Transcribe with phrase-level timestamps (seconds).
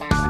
[0.00, 0.21] Yeah.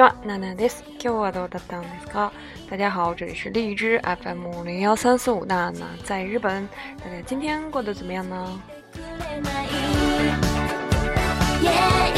[0.00, 2.30] 哇，娜娜，this，今日はどうだったですか？
[2.70, 6.68] 大家好，这里是荔枝 FM 零幺三四五娜娜，在日本，
[7.04, 8.60] 大家今天过得怎么样呢
[8.94, 8.98] ？y
[11.62, 12.17] e a h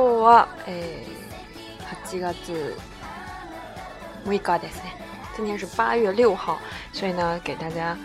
[5.36, 6.58] 今天是八月六号，
[6.92, 7.96] 所以呢，给大家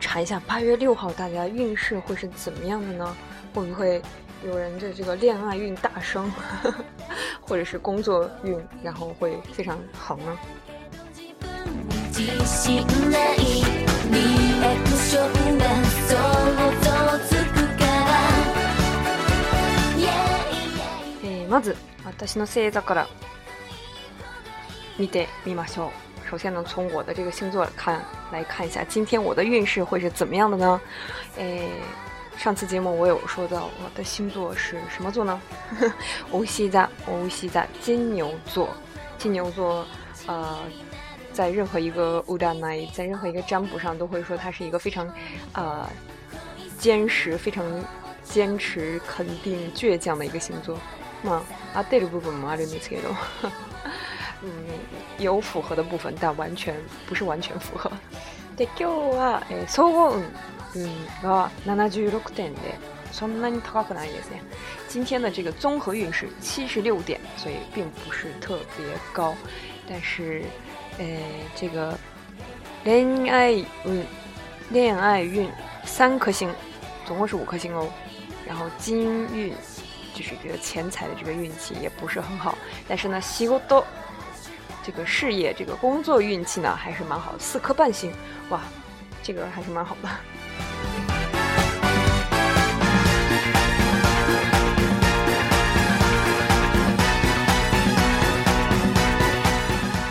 [0.00, 3.16] 查一下八月六号大家运势会是怎么样的呢？
[3.54, 4.00] 会不会
[4.46, 6.30] 有人的这个恋爱运大升，
[7.42, 10.38] 或者是工作运，然后会非常好呢？
[21.52, 21.76] まず
[22.06, 23.06] 私の星座から
[24.98, 25.90] 見てみましょう。
[26.30, 28.02] 首先呢，从我的这个星座看
[28.32, 30.80] 来看一下，今天我的运势会是怎么样的呢？
[31.36, 31.68] 诶，
[32.38, 35.38] 上次节目我有说到我的星座是什么座呢？
[36.32, 38.70] 欧西在欧西在金牛座。
[39.18, 39.84] 金牛座，
[40.26, 40.58] 呃，
[41.34, 45.06] 在任何一个 u d a 在任何一个占卜上，都会说它是一个非常
[45.52, 45.86] 呃
[46.78, 47.62] 坚实、非常
[48.24, 50.78] 坚持、肯定、倔强的一个星座。
[51.24, 51.42] ま
[51.74, 53.08] あ合ってる部分もある嘛，就那些的，
[54.42, 54.48] 嗯，
[55.22, 56.74] 有符合的部分，但完全
[57.06, 57.90] 不是完全符合。
[58.56, 60.14] で今日はえ総合
[60.74, 60.88] 運
[61.22, 62.74] が七十六点で
[63.12, 64.42] そんなに高くないですね。
[64.90, 69.34] 今天的这个综合运是七十六点，所以并不是特别高。
[69.88, 70.42] 但是，
[70.98, 71.18] 诶，
[71.56, 71.96] 这个
[72.84, 74.04] 恋爱运，
[74.70, 75.48] 恋爱运
[75.84, 76.48] 三颗星，
[77.06, 77.88] 总共是五颗星哦。
[78.46, 79.52] 然后金运。
[80.14, 82.56] 就是这个钱财的这个运气也不是很好，
[82.86, 83.82] 但是呢，西多
[84.82, 88.12] 这个事业、这个工作运气呢还是蛮好的，四颗半星，
[88.50, 88.60] 哇，
[89.22, 90.08] 这个还是蛮好的。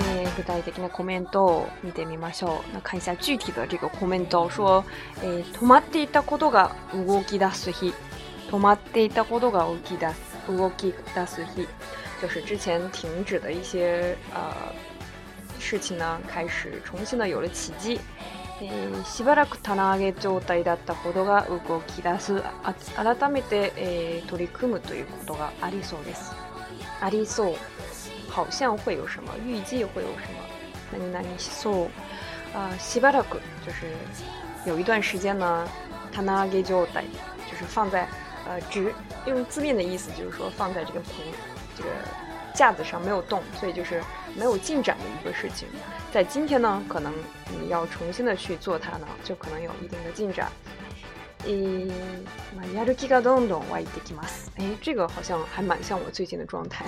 [0.00, 1.26] 诶， 具体的那个コメン
[1.84, 2.60] 見てみましょう。
[2.72, 4.84] 那看一下具体的这个コメント说，
[5.22, 7.94] え、止まっていたことが動き出す日。
[8.50, 10.16] 止まっていたことが起き出す
[10.48, 11.66] 動き出す日，
[12.20, 14.40] 就是之前停止的一些呃
[15.58, 18.00] 事情呢，开始重新的有了奇迹。
[18.60, 22.40] えー、しばらく棚上げ状態だったことが動き出す
[22.94, 26.30] 改めて、えー、取り組むということがありそうです
[27.00, 27.54] ありそう
[28.32, 30.44] 好像会有什么预计会有什么
[30.98, 31.88] 何々しそう
[32.56, 33.90] 啊、呃、しばらく就是
[34.68, 35.66] 有一段时间呢
[36.12, 37.04] 棚上げ状態
[37.50, 38.06] 就是放在
[38.46, 38.92] 呃，直
[39.26, 41.10] 用字面的意思就是说放在这个盆、
[41.76, 41.88] 这个
[42.54, 44.00] 架子上没有动，所以就是
[44.36, 45.66] 没有进展的一个事情。
[46.12, 47.12] 在今天呢，可能
[47.60, 50.48] 你要重新的去做它呢，就可能有一定的进展。
[51.46, 51.88] 诶，
[54.80, 56.86] 这个好像还蛮像我最近的状态。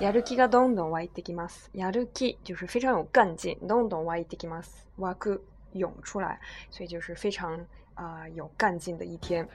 [0.00, 1.70] ヤルキがどんどん湧いてきます。
[1.74, 4.66] ヤルキ就是非常有干劲，どんどん湧いてきます，
[4.98, 5.40] 湧出
[5.72, 6.38] 涌出来，
[6.70, 7.58] 所以就是非常
[7.94, 9.48] 啊有干劲的一天。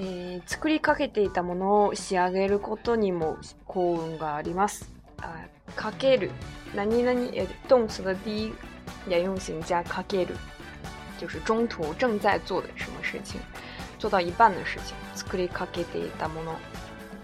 [0.00, 3.36] えー、作りかけていたものを仕上げることにも
[3.66, 4.90] 幸運があります。
[5.18, 5.34] あ
[5.74, 6.30] かける。
[6.74, 8.14] 何々え动词的
[9.08, 10.36] 第一沿用型加かける，
[11.18, 13.40] 就是中途正在做的什么事情，
[13.98, 14.94] 做到一半的事情。
[15.16, 16.52] 作りかけていたもの。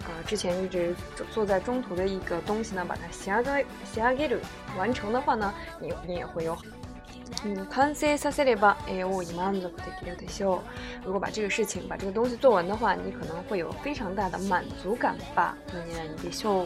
[0.07, 0.93] 呃，之前一直
[1.31, 4.39] 做在中途的一个东西呢，把它仕上げ、仕上げる
[4.77, 6.55] 完成的话呢，你你也会有
[7.43, 10.59] 嗯，完成させれば，哎，我已满足できるでしょ
[11.03, 11.07] う。
[11.07, 15.57] 如果把这个事情、把这个东西做完的话，你可能会有非常大的满足感吧。
[15.71, 16.65] 何々でしょ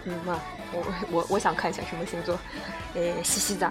[0.05, 2.33] 嗯嘛、啊，我我我想看一下什么星座？
[2.95, 3.69] 诶、哎，西西子，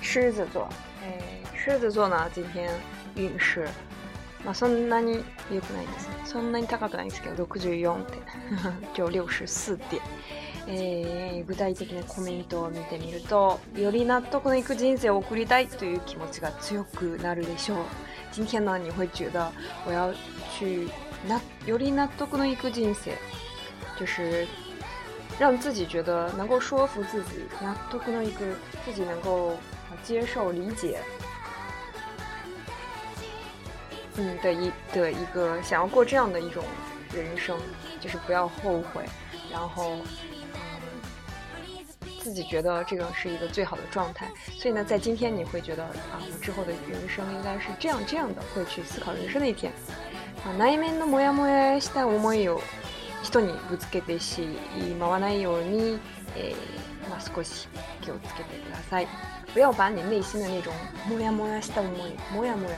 [0.00, 0.68] 狮子座。
[1.04, 2.70] 诶、哎，狮子座呢，今天
[3.14, 3.68] 运势。
[4.44, 6.32] まそんなに良くないです。
[6.32, 8.22] そんなに高くないですけど、64点。
[8.98, 10.00] 今日64点。
[10.66, 17.78] えー、具体的なコメントを見てみると、より納得のいく人生を送りたいという気持ちが強くなるでしょう。
[18.34, 19.52] 今天呢，你会觉得
[19.86, 20.12] 我要
[20.52, 20.88] 去
[21.26, 22.94] 那尤里纳多可能一个境
[23.98, 24.46] 就是
[25.38, 28.44] 让自己觉得能够说服自己，那，多可能一个
[28.84, 29.56] 自己能够
[30.04, 30.98] 接受理解，
[34.16, 36.62] 嗯，的一的一个想要过这样的一种
[37.12, 37.58] 人生，
[38.00, 39.04] 就是不要后悔，
[39.50, 39.96] 然后，
[40.54, 41.74] 嗯，
[42.22, 44.28] 自己觉得这个是一个最好的状态。
[44.60, 45.90] 所以呢，在今天你会觉得啊，
[46.32, 49.72] 我之后的人生应该是这样这样的，会去思考人生的一天。
[50.44, 52.60] まあ、内面のモヤモヤした思いを
[53.22, 54.42] 人にぶつけてし
[54.98, 55.98] まわないように、
[56.36, 57.66] えー、まあ、少し
[58.02, 59.08] 気をつけてください。
[59.54, 60.72] 不要把你内心的那种
[61.08, 61.92] モヤモヤした思い、
[62.34, 62.76] モヤモヤ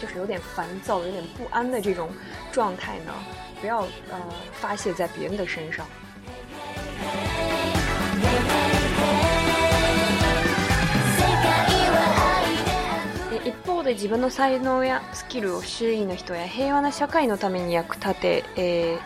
[0.00, 2.10] 就是有点烦躁、有点不安的这种
[2.50, 3.12] 状態呢，
[3.60, 4.18] 不要呃
[4.52, 5.86] 发泄在别人的身上。
[13.46, 18.98] 一方で自分の才能やスキルを周囲の人や平和な社会のために役立て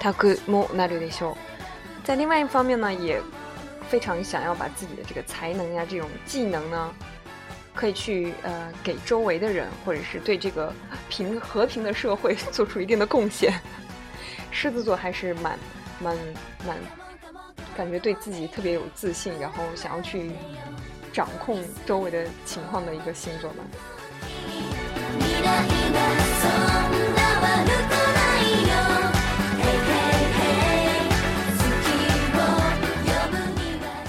[0.00, 1.36] たくもなるでしょ
[2.00, 2.04] う。
[2.04, 3.22] 在另外一方面呢，也
[3.88, 6.90] 非常想要把自己的这个才能呀、这种技能呢，
[7.72, 10.72] 可以去呃给周围的人，或者是对这个
[11.08, 13.54] 平和平的社会做出一定的贡献。
[14.50, 15.56] 狮子座还是蛮
[16.02, 16.16] 蛮
[16.66, 16.76] 蛮
[17.76, 20.32] 感觉对自己特别有自信，然后想要去。
[21.14, 21.56] 掌控
[21.86, 23.62] 周围的情况的一个星座吧。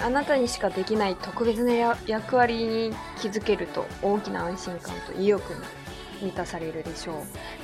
[0.04, 1.72] あなたにしかできない特別な
[2.08, 5.56] 役割に気づけると大きな安心感と意欲に
[6.32, 6.44] 到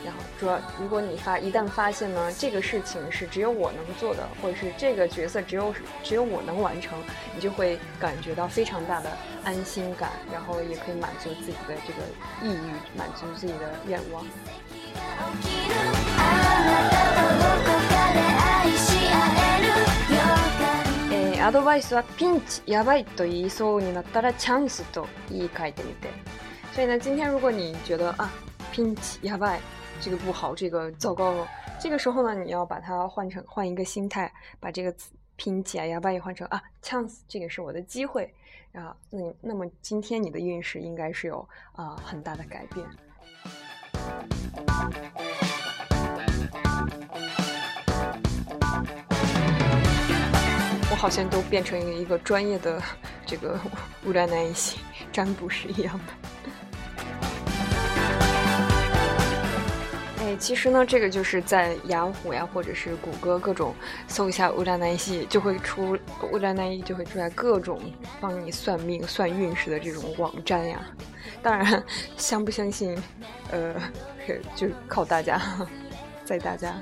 [0.03, 6.97] 然后主要，如果你发一旦发现呢，这个事情是只有我能做的，或者是这个角色只有只有我能完成，
[7.35, 9.09] 你就会感觉到非常大的
[9.43, 12.03] 安心感，然后也可以满足自己的这个
[12.47, 14.23] 抑郁，满足自己的愿望。
[21.63, 26.09] はピンチやばいと言いそうになったらチャンスと言いてみて。
[26.73, 28.31] 所以呢，今天如果你觉得啊。
[28.71, 29.59] 拼起呀外，
[29.99, 31.45] 这个不好，这个糟糕。
[31.79, 34.95] 这个时候呢，你要把它换成换一个心态，把这个
[35.35, 38.33] 拼起呀外也换成啊，Chance，这个是我的机会。
[38.73, 42.85] 啊，那你那么今天你的运势应该是有啊很大的改变。
[50.89, 52.81] 我好像都变成一个专业的
[53.25, 53.59] 这个
[54.05, 54.79] 乌 拉男依星
[55.11, 56.30] 占卜师一样的。
[60.37, 63.73] 其实呢，这个就是在雅虎呀，或者是谷歌各种
[64.07, 65.97] 搜一下乌拉那依，就会出
[66.31, 67.79] 乌拉那依就会出来各种
[68.19, 70.81] 帮你算命、算运势的这种网站呀。
[71.41, 71.83] 当然，
[72.17, 72.97] 相不相信，
[73.51, 73.75] 呃，
[74.55, 75.39] 就靠大家，
[76.25, 76.75] 在大家。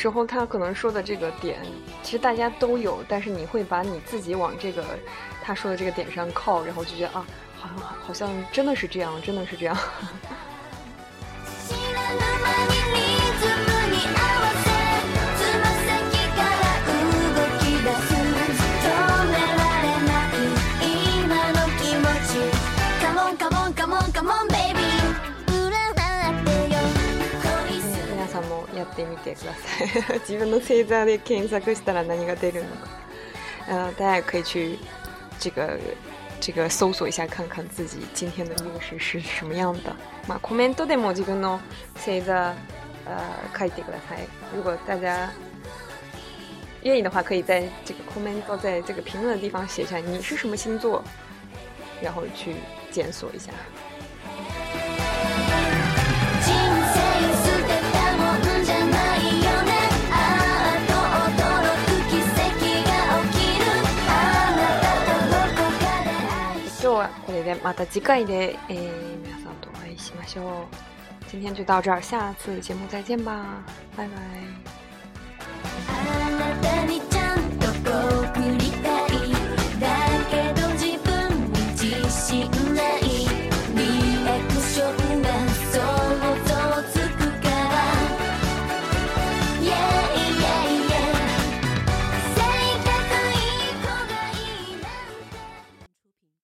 [0.00, 1.58] 时候他可能说的这个点，
[2.02, 4.82] 其实大家都有，但是你会把你自己往这个
[5.42, 7.26] 他说的这个点上靠，然后就觉得啊，
[7.58, 9.76] 好，像好像真的是这样，真的是这样。
[28.80, 30.18] やってみてください。
[30.20, 32.88] 自分の星座で検索したら何が出るのか。
[33.68, 34.78] 呃，大家可以去
[35.38, 35.78] 这个
[36.40, 39.94] 这个搜索一下，看看自己今天的运势是什么样的。
[40.26, 41.60] まあコメントでも自分の
[41.96, 42.52] 星座、
[43.06, 44.26] あ書いてください。
[44.54, 45.30] 如果大家
[46.82, 51.02] 愿意的话，可以在这个コメント，在这个评论的地方写下你是什么星座，
[52.02, 52.56] 然后去
[52.90, 53.52] 检索一下。
[67.50, 70.44] 家また次回で、えー、皆さんとお会いしましょう。
[71.32, 73.62] 今天就到这儿，下次节目再见吧，
[73.96, 74.79] 拜拜。